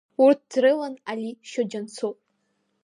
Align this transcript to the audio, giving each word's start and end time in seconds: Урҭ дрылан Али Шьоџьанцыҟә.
Урҭ 0.23 0.39
дрылан 0.51 0.93
Али 1.11 1.31
Шьоџьанцыҟә. 1.49 2.19